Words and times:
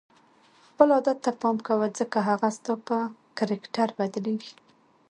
خپل 0.67 0.87
عادت 0.95 1.17
ته 1.25 1.31
پام 1.41 1.57
کوه 1.67 1.87
ځکه 1.99 2.17
هغه 2.29 2.47
ستا 2.57 2.73
په 2.87 2.97
کرکټر 3.37 3.87
بدلیږي. 3.97 4.53